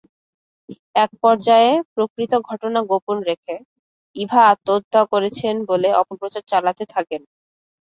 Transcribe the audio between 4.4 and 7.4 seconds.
আত্মহত্যা করেছেন বলে অপপ্রচার চালাতে থাকেন।